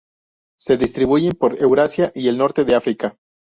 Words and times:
Se 0.57 0.77
distribuyen 0.77 1.33
por 1.35 1.61
Eurasia 1.61 2.11
y 2.15 2.27
el 2.27 2.39
norte 2.39 2.65
de 2.65 2.73
África. 2.73 3.15